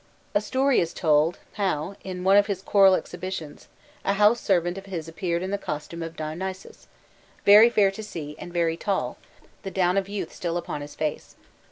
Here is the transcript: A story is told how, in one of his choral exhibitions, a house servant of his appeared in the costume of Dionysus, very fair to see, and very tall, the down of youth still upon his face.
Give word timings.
A 0.33 0.41
story 0.41 0.79
is 0.79 0.95
told 0.95 1.37
how, 1.53 1.95
in 2.03 2.23
one 2.23 2.35
of 2.35 2.47
his 2.47 2.63
choral 2.63 2.95
exhibitions, 2.95 3.67
a 4.03 4.13
house 4.13 4.41
servant 4.41 4.75
of 4.79 4.87
his 4.87 5.07
appeared 5.07 5.43
in 5.43 5.51
the 5.51 5.59
costume 5.59 6.01
of 6.01 6.15
Dionysus, 6.15 6.87
very 7.45 7.69
fair 7.69 7.91
to 7.91 8.01
see, 8.01 8.35
and 8.39 8.51
very 8.51 8.75
tall, 8.77 9.17
the 9.61 9.69
down 9.69 9.97
of 9.97 10.09
youth 10.09 10.33
still 10.33 10.57
upon 10.57 10.81
his 10.81 10.95
face. 10.95 11.35